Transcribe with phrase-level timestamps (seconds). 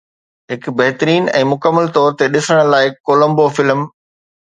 [0.53, 3.89] هڪ بهترين ۽ مڪمل طور تي ڏسڻ لائق ڪولمبو فلم